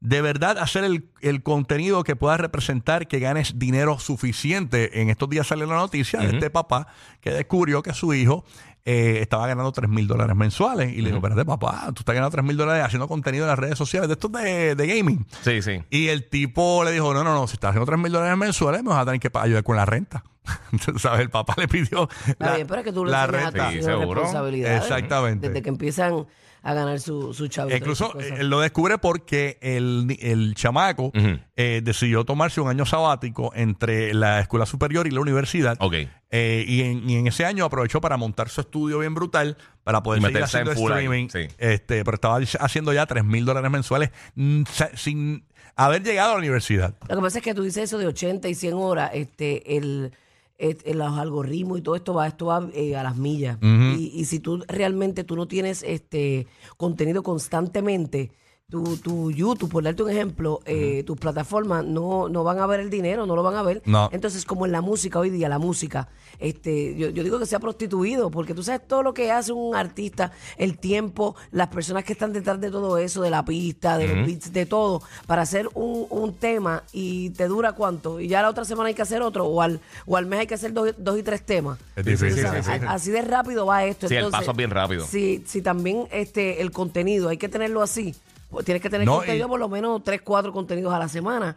de 0.00 0.22
verdad 0.22 0.56
hacer 0.58 0.84
el, 0.84 1.10
el 1.20 1.42
contenido 1.42 2.04
que 2.04 2.16
pueda 2.16 2.38
representar 2.38 3.06
que 3.06 3.18
ganes 3.18 3.58
dinero 3.58 3.98
suficiente. 3.98 5.02
En 5.02 5.10
estos 5.10 5.28
días 5.28 5.46
salió 5.46 5.66
la 5.66 5.76
noticia 5.76 6.20
de 6.20 6.28
este 6.28 6.48
papá 6.50 6.86
que 7.20 7.30
descubrió 7.30 7.82
que 7.82 7.92
su 7.92 8.14
hijo 8.14 8.44
eh, 8.84 9.18
estaba 9.20 9.46
ganando 9.46 9.70
3 9.72 9.88
mil 9.90 10.06
dólares 10.06 10.34
mensuales. 10.36 10.92
Y 10.92 10.96
le 11.02 11.08
dijo, 11.08 11.16
espérate 11.16 11.44
papá, 11.44 11.86
tú 11.88 12.00
estás 12.00 12.14
ganando 12.14 12.30
3 12.30 12.44
mil 12.44 12.56
dólares 12.56 12.84
haciendo 12.84 13.06
contenido 13.08 13.44
en 13.44 13.48
las 13.50 13.58
redes 13.58 13.76
sociales 13.78 14.08
de 14.08 14.14
estos 14.14 14.32
de, 14.32 14.74
de 14.74 14.86
gaming. 14.86 15.26
Sí, 15.42 15.62
sí. 15.62 15.82
Y 15.90 16.08
el 16.08 16.28
tipo 16.28 16.82
le 16.84 16.92
dijo, 16.92 17.12
no, 17.14 17.22
no, 17.24 17.34
no, 17.34 17.46
si 17.46 17.54
estás 17.54 17.70
haciendo 17.70 17.86
3 17.86 17.98
mil 17.98 18.12
dólares 18.12 18.36
mensuales, 18.38 18.82
me 18.82 18.90
vas 18.90 19.02
a 19.02 19.04
tener 19.04 19.20
que 19.20 19.30
pa- 19.30 19.42
ayudar 19.42 19.62
con 19.64 19.76
la 19.76 19.84
renta. 19.86 20.24
Entonces, 20.72 21.02
¿sabes? 21.02 21.20
El 21.20 21.30
papá 21.30 21.54
le 21.58 21.68
pidió 21.68 22.08
Está 22.26 22.46
la, 22.46 22.54
bien, 22.56 22.66
pero 22.66 22.80
es 22.80 22.84
que 22.86 22.92
tú 22.92 23.04
le 23.04 23.10
la 23.12 23.24
enseñas 23.24 23.44
a 23.46 23.50
tus 23.50 23.54
renta. 23.58 23.70
Sí, 23.70 23.76
hijos 23.76 23.86
seguro. 23.86 24.20
responsabilidades. 24.20 24.82
Exactamente. 24.82 25.48
Desde 25.48 25.62
que 25.62 25.68
empiezan 25.68 26.26
a 26.62 26.74
ganar 26.74 27.00
su, 27.00 27.32
su 27.34 27.48
chavito. 27.48 27.76
Incluso 27.76 28.12
cosas. 28.12 28.30
eh, 28.30 28.34
él 28.40 28.48
lo 28.50 28.60
descubre 28.60 28.98
porque 28.98 29.58
el, 29.62 30.06
ni- 30.06 30.18
el 30.20 30.54
chamaco 30.54 31.04
Ujú. 31.14 31.38
eh, 31.56 31.80
decidió 31.82 32.24
tomarse 32.24 32.60
un 32.60 32.68
año 32.68 32.84
sabático 32.86 33.52
entre 33.54 34.12
la 34.14 34.40
escuela 34.40 34.66
superior 34.66 35.06
y 35.06 35.10
la 35.10 35.20
universidad. 35.20 35.76
Ok. 35.80 35.94
Eh, 36.32 36.64
y, 36.66 36.82
en, 36.82 37.08
y 37.10 37.16
en 37.16 37.26
ese 37.26 37.44
año 37.44 37.64
aprovechó 37.64 38.00
para 38.00 38.16
montar 38.16 38.48
su 38.48 38.60
estudio 38.60 38.98
bien 39.00 39.14
brutal 39.14 39.56
para 39.84 40.02
poder 40.02 40.20
Y 40.20 40.22
seguir 40.22 40.34
meterse 40.34 40.58
en 40.58 40.62
haciendo 40.68 40.80
full 40.80 40.92
ahí, 40.92 41.04
streaming. 41.04 41.28
sí. 41.28 41.54
Este, 41.58 42.04
pero 42.04 42.14
estaba 42.14 42.38
haciendo 42.60 42.92
ya 42.92 43.06
3 43.06 43.24
mil 43.24 43.44
dólares 43.44 43.70
mensuales 43.70 44.10
mm, 44.36 44.62
sa- 44.70 44.90
sin 44.96 45.44
haber 45.76 46.02
llegado 46.02 46.30
a 46.30 46.32
la 46.34 46.38
universidad. 46.40 46.94
Lo 47.08 47.16
que 47.16 47.22
pasa 47.22 47.38
es 47.38 47.44
que 47.44 47.54
tú 47.54 47.62
dices 47.62 47.84
eso 47.84 47.98
de 47.98 48.06
80 48.06 48.48
y 48.48 48.54
100 48.54 48.74
horas, 48.74 49.10
este, 49.14 49.76
el, 49.76 50.12
el- 50.60 50.98
los 50.98 51.18
algoritmos 51.18 51.78
y 51.78 51.82
todo 51.82 51.96
esto 51.96 52.14
va, 52.14 52.26
esto 52.28 52.46
va 52.46 52.68
eh, 52.74 52.94
a 52.96 53.02
las 53.02 53.16
millas. 53.16 53.58
y, 53.98 54.12
y 54.14 54.24
si 54.26 54.38
tú 54.40 54.62
realmente 54.68 55.24
tú 55.24 55.34
no 55.36 55.46
tienes 55.48 55.82
este 55.82 56.46
contenido 56.76 57.22
constantemente, 57.22 58.30
tu, 58.70 58.96
tu 58.98 59.30
YouTube, 59.30 59.70
por 59.70 59.82
darte 59.82 60.02
un 60.02 60.10
ejemplo, 60.10 60.60
eh, 60.64 61.02
tus 61.06 61.18
plataformas 61.18 61.84
no, 61.84 62.28
no 62.28 62.44
van 62.44 62.58
a 62.60 62.66
ver 62.66 62.80
el 62.80 62.88
dinero, 62.90 63.26
no 63.26 63.34
lo 63.36 63.42
van 63.42 63.56
a 63.56 63.62
ver. 63.62 63.82
No. 63.84 64.08
Entonces, 64.12 64.44
como 64.44 64.64
en 64.66 64.72
la 64.72 64.80
música 64.80 65.18
hoy 65.18 65.30
día, 65.30 65.48
la 65.48 65.58
música, 65.58 66.08
este, 66.38 66.94
yo, 66.96 67.10
yo 67.10 67.22
digo 67.22 67.38
que 67.38 67.46
se 67.46 67.56
ha 67.56 67.60
prostituido, 67.60 68.30
porque 68.30 68.54
tú 68.54 68.62
sabes 68.62 68.86
todo 68.86 69.02
lo 69.02 69.12
que 69.12 69.30
hace 69.30 69.52
un 69.52 69.74
artista, 69.74 70.32
el 70.56 70.78
tiempo, 70.78 71.34
las 71.50 71.68
personas 71.68 72.04
que 72.04 72.12
están 72.12 72.32
detrás 72.32 72.60
de 72.60 72.70
todo 72.70 72.96
eso, 72.98 73.20
de 73.22 73.30
la 73.30 73.44
pista, 73.44 73.98
de 73.98 74.08
los 74.08 74.26
beats, 74.26 74.52
de 74.52 74.66
todo, 74.66 75.02
para 75.26 75.42
hacer 75.42 75.68
un, 75.74 76.06
un 76.08 76.32
tema 76.34 76.84
y 76.92 77.30
te 77.30 77.46
dura 77.48 77.72
cuánto, 77.72 78.20
y 78.20 78.28
ya 78.28 78.40
la 78.42 78.48
otra 78.50 78.64
semana 78.64 78.88
hay 78.88 78.94
que 78.94 79.02
hacer 79.02 79.20
otro, 79.22 79.46
o 79.46 79.60
al, 79.60 79.80
o 80.06 80.16
al 80.16 80.26
mes 80.26 80.40
hay 80.40 80.46
que 80.46 80.54
hacer 80.54 80.72
dos, 80.72 80.94
dos 80.96 81.18
y 81.18 81.22
tres 81.22 81.42
temas. 81.44 81.78
Es 81.96 82.04
Sí, 82.06 82.16
sí, 82.16 82.24
difícil. 82.26 82.46
sí, 82.48 82.56
sí, 82.62 82.70
sí. 82.78 82.86
Así 82.88 83.10
de 83.10 83.22
rápido 83.22 83.66
va 83.66 83.84
esto. 83.84 84.08
Sí, 84.08 84.14
el 84.14 84.30
paso 84.30 84.52
es 84.52 84.56
bien 84.56 84.70
rápido. 84.70 85.04
Si, 85.06 85.42
si 85.46 85.60
también 85.62 86.06
este, 86.10 86.62
el 86.62 86.70
contenido 86.70 87.28
hay 87.28 87.36
que 87.36 87.48
tenerlo 87.48 87.82
así, 87.82 88.14
pues 88.50 88.64
tienes 88.64 88.82
que 88.82 88.90
tener 88.90 89.06
No, 89.06 89.16
contenido 89.18 89.46
y- 89.46 89.48
por 89.48 89.60
lo 89.60 89.68
menos 89.68 90.02
tres, 90.04 90.20
cuatro 90.22 90.52
contenidos 90.52 90.92
a 90.92 90.98
la 90.98 91.08
semana. 91.08 91.56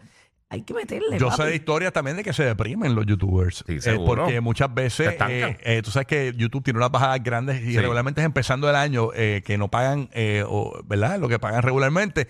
Hay 0.50 0.62
que 0.62 0.74
meterle. 0.76 1.18
Yo 1.18 1.30
papi. 1.30 1.42
sé 1.42 1.50
de 1.50 1.56
historias 1.56 1.92
también 1.94 2.16
de 2.16 2.24
que 2.24 2.32
se 2.32 2.44
deprimen 2.44 2.94
los 2.94 3.08
youtubers. 3.08 3.64
Sí, 3.66 3.74
Eh, 3.78 3.82
seguro. 3.82 4.24
porque 4.24 4.40
muchas 4.40 4.72
veces, 4.72 5.08
estancan. 5.14 5.50
eh, 5.52 5.58
eh, 5.64 5.82
tú 5.84 5.90
sabes 5.90 6.06
que 6.08 6.34
YouTube 6.38 6.64
tiene 6.64 6.78
unas 6.78 6.92
bajadas 6.92 7.24
grandes 7.24 7.62
y 7.64 7.72
Sí. 7.72 7.78
regularmente 7.80 8.22
es 8.22 8.26
empezando 8.26 8.70
el 8.70 8.76
año 8.76 9.10
eh, 9.16 9.42
que 9.44 9.58
no 9.58 9.70
pagan, 9.70 10.10
eh, 10.14 10.44
o, 10.48 10.80
¿verdad? 10.86 11.18
Lo 11.20 11.28
que 11.28 11.40
pagan 11.40 11.64
regularmente. 11.64 12.28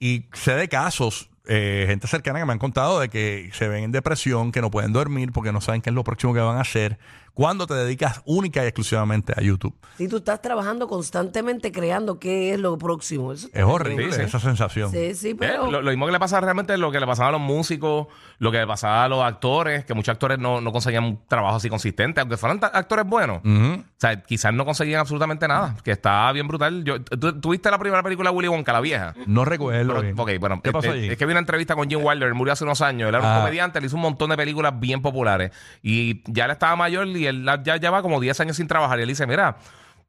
Y 0.00 0.24
sé 0.32 0.54
de 0.54 0.68
casos, 0.68 1.28
eh, 1.48 1.84
gente 1.86 2.06
cercana 2.06 2.38
que 2.38 2.46
me 2.46 2.52
han 2.52 2.58
contado 2.58 2.98
de 2.98 3.10
que 3.10 3.50
se 3.52 3.68
ven 3.68 3.84
en 3.84 3.92
depresión, 3.92 4.52
que 4.52 4.62
no 4.62 4.70
pueden 4.70 4.92
dormir 4.94 5.32
porque 5.32 5.52
no 5.52 5.60
saben 5.60 5.82
qué 5.82 5.90
es 5.90 5.94
lo 5.94 6.02
próximo 6.04 6.32
que 6.32 6.40
van 6.40 6.56
a 6.56 6.62
hacer 6.62 6.98
cuando 7.36 7.66
te 7.66 7.74
dedicas 7.74 8.22
única 8.24 8.64
y 8.64 8.68
exclusivamente 8.68 9.34
a 9.36 9.42
YouTube. 9.42 9.74
Si 9.98 10.08
tú 10.08 10.16
estás 10.16 10.40
trabajando 10.40 10.88
constantemente 10.88 11.70
creando 11.70 12.18
qué 12.18 12.54
es 12.54 12.58
lo 12.58 12.78
próximo. 12.78 13.34
Eso 13.34 13.48
Es 13.52 13.62
horrible 13.62 14.06
Sí, 14.10 14.12
sí. 14.20 14.22
esa 14.22 14.40
sensación. 14.40 14.90
Sí, 14.90 15.14
sí, 15.14 15.28
Eh, 15.28 15.36
pero. 15.38 15.70
lo, 15.70 15.82
lo 15.82 15.90
mismo 15.90 16.06
que 16.06 16.12
le 16.12 16.18
pasa 16.18 16.40
realmente 16.40 16.72
es 16.72 16.78
lo 16.78 16.90
que 16.90 16.98
le 16.98 17.06
pasaba 17.06 17.28
a 17.28 17.32
los 17.32 17.40
músicos, 17.42 18.06
lo 18.38 18.50
que 18.50 18.56
le 18.58 18.66
pasaba 18.66 19.04
a 19.04 19.08
los 19.10 19.22
actores, 19.22 19.84
que 19.84 19.92
muchos 19.92 20.12
actores 20.14 20.38
no, 20.38 20.62
no 20.62 20.72
conseguían 20.72 21.04
un 21.04 21.20
trabajo 21.28 21.56
así 21.56 21.68
consistente, 21.68 22.22
aunque 22.22 22.38
fueran 22.38 22.58
actores 22.62 23.04
buenos. 23.04 23.42
O 23.44 23.82
sea, 23.98 24.22
quizás 24.22 24.54
no 24.54 24.64
conseguían 24.64 25.00
absolutamente 25.00 25.46
nada, 25.46 25.76
que 25.84 25.90
estaba 25.90 26.32
bien 26.32 26.48
brutal. 26.48 26.84
Yo, 26.84 27.02
¿tú, 27.02 27.38
tú 27.38 27.50
viste 27.50 27.70
la 27.70 27.78
primera 27.78 28.02
película 28.02 28.30
de 28.30 28.36
Willy 28.36 28.48
Wonka, 28.48 28.72
la 28.72 28.80
vieja? 28.80 29.14
No 29.26 29.44
recuerdo. 29.44 29.94
Pero, 29.94 30.02
bien. 30.02 30.14
ok, 30.18 30.30
bueno, 30.40 30.62
¿Qué 30.62 30.72
pasó 30.72 30.88
eh, 30.88 30.92
allí? 30.92 31.08
es 31.08 31.18
que 31.18 31.26
vi 31.26 31.32
una 31.32 31.40
entrevista 31.40 31.74
con 31.74 31.88
Jim 31.88 32.00
Wilder, 32.02 32.28
él 32.28 32.34
murió 32.34 32.54
hace 32.54 32.64
unos 32.64 32.80
años, 32.80 33.08
él 33.10 33.14
era 33.14 33.26
Ah. 33.26 33.36
un 33.36 33.40
comediante, 33.42 33.78
él 33.78 33.84
hizo 33.84 33.96
un 33.96 34.02
montón 34.02 34.30
de 34.30 34.36
películas 34.36 34.78
bien 34.80 35.02
populares 35.02 35.50
y 35.82 36.22
ya 36.32 36.44
él 36.46 36.50
estaba 36.52 36.76
mayor 36.76 37.06
y 37.08 37.25
él 37.28 37.44
la- 37.44 37.62
ya 37.62 37.76
lleva 37.76 38.02
como 38.02 38.20
10 38.20 38.38
años 38.40 38.56
sin 38.56 38.66
trabajar 38.66 38.98
y 38.98 39.02
él 39.02 39.08
dice, 39.08 39.26
mira, 39.26 39.56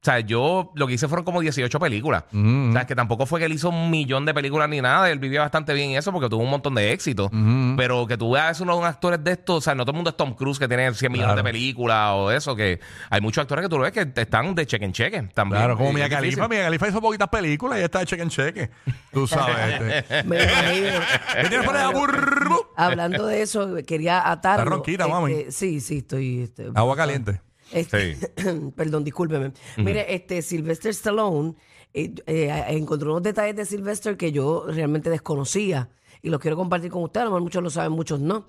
sea, 0.00 0.20
yo 0.20 0.70
lo 0.76 0.86
que 0.86 0.92
hice 0.92 1.08
fueron 1.08 1.24
como 1.24 1.40
18 1.40 1.80
películas. 1.80 2.22
Mm. 2.30 2.70
O 2.70 2.72
sea, 2.72 2.86
que 2.86 2.94
tampoco 2.94 3.26
fue 3.26 3.40
que 3.40 3.46
él 3.46 3.52
hizo 3.52 3.68
un 3.70 3.90
millón 3.90 4.24
de 4.26 4.32
películas 4.32 4.68
ni 4.68 4.80
nada, 4.80 5.10
él 5.10 5.18
vivía 5.18 5.40
bastante 5.40 5.74
bien 5.74 5.90
en 5.90 5.96
eso 5.96 6.12
porque 6.12 6.28
tuvo 6.28 6.44
un 6.44 6.50
montón 6.50 6.76
de 6.76 6.92
éxito. 6.92 7.28
Mm. 7.32 7.74
Pero 7.74 8.06
que 8.06 8.16
tú 8.16 8.30
veas 8.30 8.60
uno 8.60 8.76
de 8.76 8.80
los 8.82 8.88
actores 8.88 9.24
de 9.24 9.32
estos, 9.32 9.56
o 9.56 9.60
sea, 9.60 9.74
no 9.74 9.82
todo 9.82 9.90
el 9.90 9.96
mundo 9.96 10.10
es 10.10 10.16
Tom 10.16 10.34
Cruise 10.34 10.60
que 10.60 10.68
tiene 10.68 10.94
100 10.94 11.10
millones 11.10 11.32
Claro. 11.32 11.42
de 11.42 11.52
películas 11.52 12.12
o 12.14 12.30
eso, 12.30 12.54
que 12.54 12.78
hay 13.10 13.20
muchos 13.20 13.42
actores 13.42 13.64
que 13.64 13.68
tú 13.68 13.76
lo 13.76 13.82
ves 13.82 13.92
que 13.92 14.06
están 14.14 14.54
de 14.54 14.66
cheque 14.68 14.84
en 14.84 14.92
cheque 14.92 15.20
también. 15.34 15.62
Claro, 15.62 15.76
como 15.76 15.90
Y 15.90 15.94
Mia 15.94 16.04
es. 16.06 16.10
Khalifa. 16.12 16.46
Mia 16.46 16.62
Khalifa 16.62 16.88
hizo 16.90 17.00
poquitas 17.00 17.28
películas 17.28 17.80
y 17.80 17.82
está 17.82 17.98
de 17.98 18.06
cheque 18.06 18.22
en 18.22 18.28
cheque. 18.30 18.70
Tú 19.12 19.26
sabes. 19.26 19.56
este. 19.80 20.22
Me 20.28 20.44
imagino. 20.44 21.00
¿Qué 21.42 21.48
tienes 21.48 21.66
por 21.66 21.76
ahí? 21.76 21.92
Burbu? 21.92 22.66
Hablando 22.78 23.26
de 23.26 23.42
eso, 23.42 23.76
quería 23.86 24.30
atarlo. 24.30 24.62
Está 24.62 24.74
ronquita, 24.76 25.08
mami. 25.08 25.46
Sí, 25.50 25.80
sí, 25.80 25.98
estoy. 25.98 26.42
este, 26.42 26.68
Agua 26.74 26.96
caliente. 26.96 27.40
Este, 27.72 28.16
perdón, 28.76 29.04
discúlpeme. 29.04 29.52
Mire, 29.76 30.14
este 30.14 30.40
Sylvester 30.42 30.90
Stallone 30.90 31.54
eh, 31.92 32.14
eh, 32.26 32.64
encontró 32.68 33.10
unos 33.10 33.22
detalles 33.22 33.56
de 33.56 33.64
Sylvester 33.64 34.16
que 34.16 34.32
yo 34.32 34.66
realmente 34.68 35.10
desconocía 35.10 35.88
y 36.22 36.30
los 36.30 36.40
quiero 36.40 36.56
compartir 36.56 36.90
con 36.90 37.02
ustedes. 37.02 37.22
A 37.22 37.24
lo 37.26 37.30
mejor 37.32 37.42
muchos 37.42 37.62
lo 37.62 37.70
saben, 37.70 37.92
muchos 37.92 38.20
no. 38.20 38.46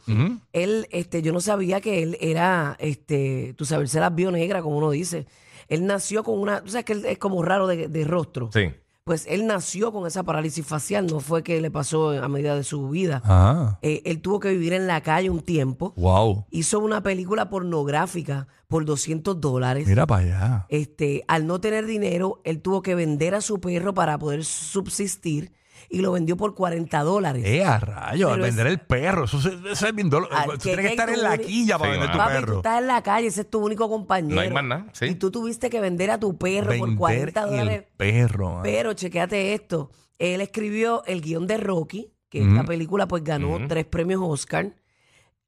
Él, 0.54 0.88
este, 0.92 1.22
yo 1.22 1.34
no 1.34 1.42
sabía 1.42 1.82
que 1.82 2.04
él 2.04 2.18
era, 2.22 2.76
este, 2.80 3.54
tú 3.58 3.66
sabes, 3.66 3.92
se 3.92 4.00
la 4.00 4.10
vio 4.10 4.32
negra, 4.32 4.62
como 4.62 4.78
uno 4.78 4.92
dice. 4.92 5.28
Él 5.68 5.86
nació 5.86 6.24
con 6.24 6.40
una, 6.40 6.64
tú 6.64 6.72
sabes 6.72 6.86
que 6.86 6.94
él 6.94 7.06
es 7.06 7.18
como 7.18 7.44
raro 7.44 7.68
de, 7.68 7.88
de 7.88 8.04
rostro. 8.06 8.50
Sí. 8.54 8.72
Pues 9.10 9.26
él 9.28 9.48
nació 9.48 9.92
con 9.92 10.06
esa 10.06 10.22
parálisis 10.22 10.64
facial, 10.64 11.08
no 11.08 11.20
fue 11.20 11.42
que 11.42 11.60
le 11.62 11.72
pasó 11.72 12.12
a 12.12 12.28
medida 12.28 12.56
de 12.56 12.64
su 12.64 12.90
vida. 12.90 13.24
Ah, 13.26 13.80
Eh, 13.82 14.04
él 14.06 14.22
tuvo 14.22 14.40
que 14.40 14.52
vivir 14.52 14.72
en 14.74 14.86
la 14.86 15.02
calle 15.02 15.32
un 15.32 15.42
tiempo. 15.42 15.96
wow. 15.98 16.46
Hizo 16.52 16.78
una 16.80 17.02
película 17.02 17.50
pornográfica 17.50 18.48
por 18.68 18.86
200 18.86 19.42
dólares. 19.42 19.88
Mira 19.88 20.06
para 20.06 20.22
allá. 20.22 20.66
Este, 20.70 21.24
al 21.28 21.48
no 21.48 21.60
tener 21.60 21.88
dinero, 21.88 22.40
él 22.44 22.62
tuvo 22.62 22.84
que 22.84 22.94
vender 22.94 23.34
a 23.34 23.42
su 23.42 23.60
perro 23.60 23.96
para 23.96 24.20
poder 24.20 24.46
subsistir 24.46 25.54
y 25.90 26.00
lo 26.00 26.12
vendió 26.12 26.36
por 26.38 26.56
40 26.56 27.00
dólares. 27.04 27.44
Eh, 27.46 27.64
a 27.64 27.80
rayos, 27.80 28.30
al 28.32 28.36
Pero 28.38 28.46
es- 28.48 28.56
vender 28.56 28.68
el 28.72 28.80
perro. 28.80 29.26
Eso 29.26 29.40
se- 29.42 29.58
eso 29.72 29.88
es 29.88 29.96
bien 29.96 30.10
dolo- 30.10 30.28
Ah, 30.32 30.46
Tú 30.46 30.52
que- 30.54 30.58
tienes 30.60 30.86
que 30.86 30.92
estar 30.92 31.10
en 31.10 31.16
tú- 31.16 31.22
la 31.22 31.38
quilla 31.38 31.78
para 31.78 31.92
Sí, 31.94 32.00
vender 32.00 32.12
tu 32.12 32.18
mano. 32.18 32.30
Papi, 32.30 32.40
tú 32.42 32.46
perro. 32.48 32.58
estás 32.58 32.82
en 32.82 32.88
la 32.88 33.04
calle, 33.04 33.28
ese 33.28 33.42
es 33.42 33.50
tu 33.50 33.60
único 33.66 33.90
compañero. 33.90 34.36
No 34.36 34.42
hay 34.42 34.50
más 34.52 34.64
nada, 34.64 34.86
sí. 34.94 35.06
Y 35.06 35.16
tú 35.16 35.32
tuviste 35.32 35.70
que 35.70 35.80
vender 35.80 36.12
a 36.12 36.20
tu 36.20 36.38
perro 36.38 36.68
por 36.78 36.80
Vender 36.80 36.98
40 36.98 37.42
y 37.42 37.44
dólares. 37.52 37.78
el 37.80 37.86
perro. 37.98 38.58
ah. 38.58 38.62
Pero 38.64 38.94
chequéate 38.94 39.54
esto. 39.54 39.92
Él 40.18 40.42
escribió 40.42 41.04
el 41.06 41.22
guion 41.22 41.48
de 41.48 41.58
Rocky, 41.58 42.12
que 42.30 42.42
esta 42.42 42.64
película 42.64 43.08
pues 43.08 43.24
ganó 43.24 43.58
tres 43.68 43.86
premios 43.86 44.22
Oscar. 44.24 44.74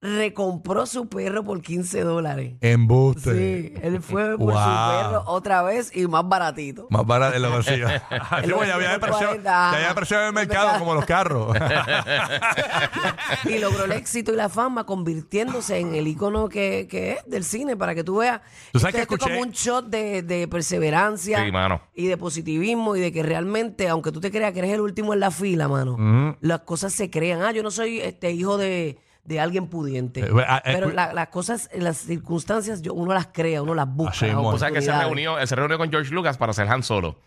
Recompró 0.03 0.87
su 0.87 1.07
perro 1.07 1.43
por 1.43 1.61
15 1.61 2.01
dólares. 2.01 2.55
Embuste. 2.59 3.71
Sí, 3.71 3.73
él 3.83 4.01
fue 4.01 4.35
por 4.35 4.51
su 4.53 4.59
perro 4.59 5.23
otra 5.27 5.61
vez 5.61 5.95
y 5.95 6.07
más 6.07 6.27
baratito. 6.27 6.87
Más 6.89 7.05
barato 7.05 7.35
en 7.35 7.41
lo 7.43 7.51
vacío. 7.51 7.87
Sí, 8.43 8.51
pues, 8.51 8.67
ya 8.67 8.75
había 8.75 8.97
vacío 8.97 8.99
por 8.99 9.09
depresión, 9.09 9.29
40. 9.29 9.43
ya 9.43 9.71
había 9.75 9.87
depresión 9.89 10.21
en 10.21 10.27
el 10.27 10.33
mercado 10.33 10.79
como 10.79 10.95
los 10.95 11.05
carros. 11.05 11.55
y 13.45 13.59
logró 13.59 13.85
el 13.85 13.91
éxito 13.91 14.33
y 14.33 14.35
la 14.35 14.49
fama 14.49 14.85
convirtiéndose 14.85 15.77
en 15.77 15.93
el 15.93 16.07
icono 16.07 16.49
que, 16.49 16.87
que 16.89 17.11
es 17.13 17.19
del 17.27 17.43
cine 17.43 17.75
para 17.77 17.93
que 17.93 18.03
tú 18.03 18.17
veas. 18.17 18.41
Tú 18.71 18.79
sabes 18.79 18.95
Esto- 18.95 19.07
que 19.07 19.15
es 19.15 19.21
escuché- 19.21 19.29
como 19.35 19.41
un 19.41 19.51
shot 19.51 19.85
de, 19.87 20.23
de 20.23 20.47
perseverancia 20.47 21.45
Sí, 21.45 21.51
mano. 21.51 21.79
y 21.93 22.07
de 22.07 22.17
positivismo 22.17 22.95
y 22.95 23.01
de 23.01 23.11
que 23.11 23.21
realmente, 23.21 23.87
aunque 23.87 24.11
tú 24.11 24.19
te 24.19 24.31
creas 24.31 24.51
que 24.53 24.59
eres 24.59 24.71
el 24.73 24.81
último 24.81 25.13
en 25.13 25.19
la 25.19 25.29
fila, 25.29 25.67
mano, 25.67 26.35
las 26.41 26.61
cosas 26.61 26.91
se 26.91 27.11
crean. 27.11 27.43
Ah, 27.43 27.51
yo 27.51 27.61
no 27.61 27.69
soy 27.71 27.99
este 27.99 28.31
hijo 28.31 28.57
de, 28.57 28.97
de 29.23 29.39
alguien 29.39 29.67
pudiente. 29.67 30.21
Eh, 30.21 30.29
ah, 30.47 30.61
eh, 30.65 30.71
pero 30.73 30.89
la- 30.91 31.13
las 31.13 31.27
cosas, 31.29 31.69
las 31.73 31.97
circunstancias, 31.97 32.81
yo- 32.81 32.93
uno 32.93 33.13
las 33.13 33.27
crea, 33.27 33.61
uno 33.61 33.73
las 33.75 33.87
busca. 33.87 34.13
Las 34.25 34.35
mismo. 34.35 34.47
O 34.49 34.57
sea 34.57 34.69
que 34.71 34.81
se 34.81 34.89
oportunidades. 34.89 35.03
reunió, 35.05 35.39
él 35.39 35.47
se 35.47 35.55
reunió 35.55 35.77
con 35.77 35.89
George 35.91 36.13
Lucas 36.13 36.37
para 36.37 36.51
hacer 36.51 36.67
Han 36.67 36.83
Solo. 36.83 37.17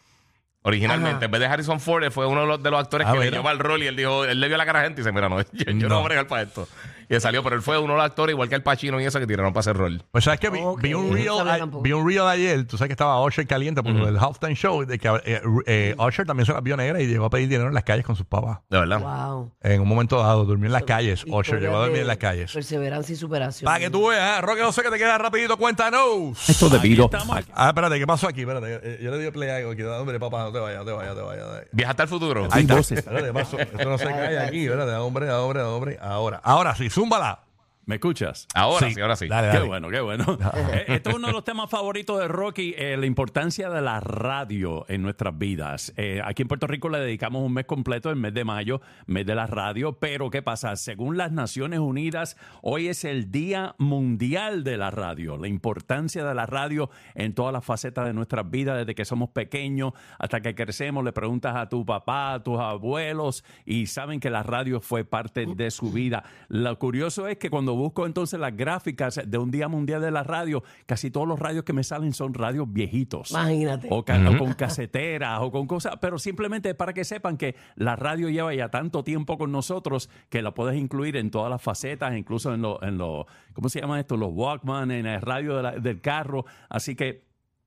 Originalmente, 0.66 1.16
Ajá. 1.16 1.24
en 1.26 1.30
vez 1.30 1.40
de 1.42 1.46
Harrison 1.46 1.78
Ford, 1.78 2.04
él 2.04 2.10
fue 2.10 2.26
uno 2.26 2.40
de 2.40 2.46
los, 2.46 2.62
de 2.62 2.70
los 2.70 2.80
actores 2.80 3.06
Ah, 3.06 3.12
que 3.12 3.18
le 3.18 3.24
¿verdad? 3.26 3.38
llevó 3.38 3.48
al 3.50 3.58
rol 3.58 3.82
y 3.82 3.86
él 3.86 3.96
dijo, 3.96 4.24
él 4.24 4.40
le 4.40 4.48
vio 4.48 4.56
la 4.56 4.64
cara 4.64 4.78
a 4.78 4.82
la 4.82 4.88
gente 4.88 5.02
y 5.02 5.04
dice, 5.04 5.12
mira, 5.12 5.28
no, 5.28 5.38
yo, 5.52 5.64
yo 5.66 5.72
no. 5.74 5.88
No. 5.88 5.94
voy 5.96 6.04
a 6.04 6.08
bregar 6.08 6.26
para 6.26 6.42
esto. 6.42 6.66
Y 7.08 7.20
salió, 7.20 7.42
pero 7.42 7.56
él 7.56 7.62
fue 7.62 7.78
uno 7.78 7.92
de 7.94 7.98
los 7.98 8.06
actores, 8.06 8.32
igual 8.34 8.48
que 8.48 8.54
el 8.54 8.62
Pacino 8.62 9.00
y 9.00 9.04
eso, 9.04 9.18
que 9.18 9.26
tiraron 9.26 9.52
para 9.52 9.60
hacer 9.60 9.76
rol. 9.76 10.02
Pues 10.10 10.24
sabes 10.24 10.40
que 10.40 10.50
vi, 10.50 10.60
Ok, 10.62 10.80
vi 10.82 10.94
un 10.94 11.08
no 11.10 11.14
reel, 11.14 11.28
sabía 11.36 11.54
a- 11.54 11.58
tampoco. 11.58 11.82
vi 11.82 11.92
un 11.92 12.06
reel 12.08 12.26
ayer, 12.26 12.66
tú 12.66 12.76
sabes 12.78 12.88
que 12.88 12.92
estaba 12.94 13.22
Usher 13.22 13.46
caliente 13.46 13.82
por 13.82 13.92
lo 13.92 14.06
del 14.06 14.16
halftime 14.18 14.54
show, 14.54 14.84
de 14.84 14.98
que 14.98 15.08
eh, 15.24 15.40
eh, 15.66 15.94
Usher 15.98 16.26
también 16.26 16.46
se 16.46 16.52
la 16.52 16.60
vio 16.60 16.76
negra 16.76 17.00
y 17.00 17.06
llegó 17.06 17.26
a 17.26 17.30
pedir 17.30 17.48
dinero 17.48 17.68
en 17.68 17.74
las 17.74 17.84
calles 17.84 18.04
con 18.04 18.16
sus 18.16 18.26
papás. 18.26 18.58
De 18.70 18.78
verdad. 18.78 19.00
Wow. 19.00 19.52
En 19.62 19.80
un 19.80 19.88
momento 19.88 20.18
dado, 20.18 20.44
durmió 20.44 20.66
en 20.66 20.72
las 20.72 20.82
calles. 20.84 21.24
Usher 21.24 21.38
Historias 21.40 21.62
llegó 21.62 21.76
a 21.76 21.80
dormir 21.80 22.00
en 22.02 22.06
las 22.06 22.16
calles. 22.18 22.52
Perseverancia 22.52 23.12
y 23.12 23.16
superación. 23.16 23.66
Para 23.66 23.80
que 23.80 23.90
tú 23.90 24.08
veas, 24.08 24.38
¿eh? 24.38 24.40
Roque, 24.40 24.62
no 24.62 24.72
sé 24.72 24.82
que 24.82 24.90
te 24.90 24.98
queda 24.98 25.18
rapidito, 25.18 25.56
cuéntanos. 25.56 26.48
Esto 26.48 26.68
debido 26.68 27.10
Ah, 27.54 27.68
espérate, 27.68 27.98
¿qué 27.98 28.06
pasó 28.06 28.28
aquí? 28.28 28.40
Espérate, 28.40 28.80
eh, 28.82 28.98
yo 29.02 29.10
le 29.10 29.18
di 29.18 29.30
play 29.30 29.50
a 29.50 29.56
algo 29.56 29.72
aquí. 29.72 29.82
Hombre, 29.82 30.18
papá, 30.18 30.42
no 30.44 30.52
te 30.52 30.58
vayas, 30.58 30.78
no 30.80 30.84
te 30.84 30.92
vayas, 30.92 31.14
no 31.14 31.20
te 31.20 31.26
vayas. 31.26 31.42
no 31.44 31.48
te 31.50 31.54
vayas. 31.56 31.68
Viajaste 31.72 32.02
al 32.02 32.08
futuro. 32.08 32.48
Ahí 32.50 32.62
está. 32.62 32.74
voces. 32.76 32.98
Espérate, 32.98 33.26
¿qué 33.26 33.32
pasó? 33.32 33.58
Esto 33.58 33.84
no 33.90 33.98
se 33.98 34.04
cae 34.06 34.38
aquí, 34.38 34.64
espérate, 34.66 34.92
hombre, 34.94 35.30
hombre, 35.32 35.62
hombre. 35.62 35.98
Ahora, 36.00 36.40
ahora 36.42 36.74
sí, 36.74 36.90
zúmbala. 36.94 37.43
¿Me 37.86 37.96
escuchas? 37.96 38.46
Ahora 38.54 38.88
Sí. 38.88 38.94
sí, 38.94 39.00
ahora 39.00 39.16
sí. 39.16 39.28
Dale, 39.28 39.50
Qué 39.58 39.64
bueno, 39.66 39.88
qué 39.90 40.00
bueno. 40.00 40.24
Eh, 40.72 40.84
Esto 40.88 41.10
es 41.10 41.16
uno 41.16 41.26
de 41.26 41.32
los 41.32 41.44
temas 41.44 41.68
favoritos 41.68 42.18
de 42.18 42.28
Rocky, 42.28 42.74
eh, 42.78 42.96
la 42.96 43.06
importancia 43.06 43.68
de 43.68 43.82
la 43.82 44.00
radio 44.00 44.86
en 44.88 45.02
nuestras 45.02 45.36
vidas. 45.36 45.92
Eh, 45.96 46.20
aquí 46.24 46.42
en 46.42 46.48
Puerto 46.48 46.66
Rico 46.66 46.88
le 46.88 46.98
dedicamos 46.98 47.42
un 47.42 47.52
mes 47.52 47.66
completo, 47.66 48.08
el 48.10 48.16
mes 48.16 48.32
de 48.32 48.44
mayo, 48.44 48.80
mes 49.06 49.26
de 49.26 49.34
la 49.34 49.46
radio, 49.46 49.98
pero 49.98 50.30
¿qué 50.30 50.40
pasa? 50.42 50.76
Según 50.76 51.16
las 51.18 51.32
Naciones 51.32 51.80
Unidas, 51.80 52.36
hoy 52.62 52.88
es 52.88 53.04
el 53.04 53.30
Día 53.30 53.74
Mundial 53.78 54.64
de 54.64 54.76
la 54.78 54.90
Radio, 54.90 55.36
la 55.36 55.48
importancia 55.48 56.24
de 56.24 56.34
la 56.34 56.46
radio 56.46 56.88
en 57.14 57.34
todas 57.34 57.52
las 57.52 57.64
facetas 57.64 58.06
de 58.06 58.14
nuestras 58.14 58.48
vidas, 58.50 58.78
desde 58.78 58.94
que 58.94 59.04
somos 59.04 59.30
pequeños 59.30 59.92
hasta 60.18 60.40
que 60.40 60.54
crecemos, 60.54 61.04
le 61.04 61.12
preguntas 61.12 61.54
a 61.56 61.68
tu 61.68 61.84
papá, 61.84 62.34
a 62.34 62.42
tus 62.42 62.58
abuelos, 62.58 63.44
y 63.64 63.86
saben 63.86 64.20
que 64.20 64.30
la 64.30 64.42
radio 64.42 64.80
fue 64.80 65.04
parte 65.04 65.46
de 65.46 65.70
su 65.70 65.92
vida. 65.92 66.24
Lo 66.48 66.78
curioso 66.78 67.28
es 67.28 67.36
que 67.38 67.50
cuando 67.50 67.73
busco 67.74 68.06
entonces 68.06 68.38
las 68.40 68.56
gráficas 68.56 69.20
de 69.24 69.38
un 69.38 69.50
Día 69.50 69.68
Mundial 69.68 70.00
de 70.02 70.10
la 70.10 70.22
Radio, 70.22 70.62
casi 70.86 71.10
todos 71.10 71.26
los 71.28 71.38
radios 71.38 71.64
que 71.64 71.72
me 71.72 71.84
salen 71.84 72.12
son 72.12 72.34
radios 72.34 72.72
viejitos. 72.72 73.30
Imagínate. 73.30 73.88
O, 73.90 74.04
ca- 74.04 74.20
o 74.30 74.38
con 74.38 74.52
caseteras 74.54 75.38
o 75.42 75.50
con 75.50 75.66
cosas, 75.66 75.94
pero 76.00 76.18
simplemente 76.18 76.74
para 76.74 76.92
que 76.92 77.04
sepan 77.04 77.36
que 77.36 77.54
la 77.76 77.96
radio 77.96 78.28
lleva 78.28 78.54
ya 78.54 78.68
tanto 78.70 79.04
tiempo 79.04 79.38
con 79.38 79.52
nosotros 79.52 80.10
que 80.28 80.42
la 80.42 80.52
puedes 80.54 80.76
incluir 80.78 81.16
en 81.16 81.30
todas 81.30 81.50
las 81.50 81.62
facetas, 81.62 82.16
incluso 82.16 82.52
en 82.54 82.62
los, 82.62 82.82
en 82.82 82.98
los 82.98 83.26
¿cómo 83.52 83.68
se 83.68 83.80
llama 83.80 84.00
esto? 84.00 84.16
Los 84.16 84.30
Walkman, 84.32 84.90
en 84.90 85.06
el 85.06 85.20
radio 85.20 85.56
de 85.56 85.62
la- 85.62 85.72
del 85.72 86.00
carro. 86.00 86.44
Así 86.68 86.94
que 86.94 87.24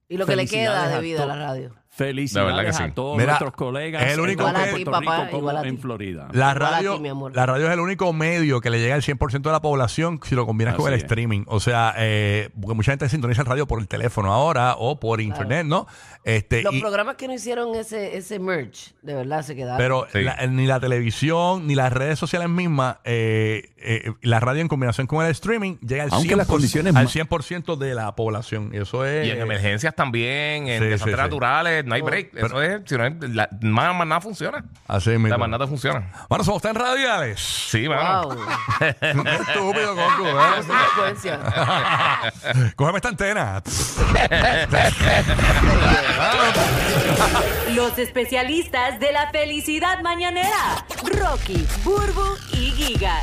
Y 0.10 0.18
lo 0.18 0.26
que 0.26 0.36
le 0.36 0.46
queda 0.48 0.88
de 0.88 0.94
a 0.96 1.00
vida 1.00 1.24
a 1.24 1.26
la 1.28 1.36
radio. 1.36 1.74
Felicidades 1.98 2.80
a 2.80 2.86
sí. 2.86 2.92
todos 2.94 3.18
Mira, 3.18 3.28
nuestros 3.34 3.54
colegas 3.54 4.04
es 4.04 4.14
el 4.14 4.20
único 4.20 4.44
en 4.44 4.50
Igual 4.50 4.56
a 4.56 4.66
ti, 4.66 4.72
Puerto 4.84 4.92
papá, 4.92 5.18
Rico 5.18 5.26
como 5.32 5.38
igual 5.40 5.58
a 5.58 5.68
en 5.68 5.76
ti. 5.76 5.82
Florida. 5.82 6.22
La 6.32 6.32
Igual 6.32 6.50
a 6.50 6.54
radio, 6.54 6.94
ti, 6.96 7.00
mi 7.02 7.10
amor. 7.10 7.36
la 7.36 7.46
radio 7.46 7.68
es 7.68 7.74
el 7.74 7.80
único 7.80 8.14
medio 8.14 8.62
que 8.62 8.70
le 8.70 8.80
llega 8.80 8.96
al 8.96 9.02
100% 9.02 9.42
de 9.42 9.52
la 9.52 9.62
población 9.62 10.20
si 10.24 10.36
lo 10.36 10.46
combinas 10.46 10.76
con 10.76 10.88
el 10.88 10.94
es. 10.94 11.04
streaming. 11.04 11.44
O 11.48 11.60
sea, 11.60 11.94
eh, 11.98 12.50
porque 12.60 12.76
mucha 12.76 12.92
gente 12.92 13.10
sintoniza 13.10 13.42
el 13.42 13.48
radio 13.48 13.68
por 13.68 13.80
el 13.80 13.88
teléfono 13.88 14.34
ahora 14.34 14.76
o 14.78 15.00
por 15.00 15.22
internet, 15.22 15.66
¿no? 15.66 15.88
Este, 16.24 16.62
Los 16.62 16.74
y- 16.76 16.82
programas 16.82 17.16
que 17.16 17.28
no 17.28 17.34
hicieron 17.34 17.74
ese, 17.76 18.16
ese 18.18 18.38
merch, 18.40 18.94
de 19.02 19.16
verdad 19.16 19.42
se 19.42 19.56
quedaron. 19.56 19.78
pero 19.78 20.06
Sí. 20.12 20.22
la- 20.22 20.46
ni 20.48 20.66
la 20.68 20.80
televisión 20.80 21.66
ni 21.68 21.74
las 21.76 21.92
redes 21.92 22.20
sociales 22.20 22.50
mismas, 22.50 22.98
eh, 23.06 23.70
eh, 23.78 24.12
la 24.22 24.40
radio 24.40 24.62
en 24.62 24.68
combinación 24.68 25.08
con 25.08 25.26
el 25.26 25.32
streaming 25.32 25.78
llega 25.80 26.04
al, 26.04 26.10
Aunque 26.12 26.30
100%, 26.30 26.38
las 26.38 26.48
condiciones 26.48 26.96
al 26.96 27.06
ma- 27.06 27.10
100% 27.10 27.76
de 27.78 27.96
la 27.96 28.16
población. 28.16 28.72
Y 28.74 28.78
eso 28.78 29.06
es... 29.06 29.26
Y 29.28 29.32
en 29.32 29.42
emergencias 29.42 29.96
también, 29.96 30.68
en 30.68 30.82
Sí, 30.84 30.90
desastres 30.90 31.16
sí. 31.16 31.22
naturales, 31.22 31.86
no 31.88 31.96
hay 31.96 32.02
break. 32.02 32.36
Eso 32.36 32.62
es, 32.62 32.82
si 32.86 32.98
no 32.98 33.10
la, 33.10 33.50
más, 33.62 33.96
más 33.96 34.06
nada 34.08 34.20
funciona. 34.22 34.64
Así 34.88 35.10
mismo. 35.12 35.30
La 35.30 35.38
más 35.38 35.48
nada 35.50 35.66
funciona. 35.68 36.12
Bueno, 36.30 36.44
somos 36.44 36.62
tan 36.62 36.76
radiales. 36.76 37.40
Sí, 37.40 37.88
mano. 37.88 38.24
wow. 38.28 38.38
Qué 38.80 38.90
estúpido, 39.00 39.96
Coco, 39.96 40.28
¿eh? 40.28 40.34
consecuencia. 40.56 41.40
Cógeme 42.76 42.98
esta 42.98 43.08
antena. 43.10 43.64
Los 47.74 47.98
especialistas 47.98 49.00
de 49.00 49.12
la 49.14 49.32
felicidad 49.32 50.02
mañanera. 50.02 50.86
Rocky, 51.04 51.66
Burbu 51.84 52.36
y 52.52 52.72
Giga. 52.72 53.16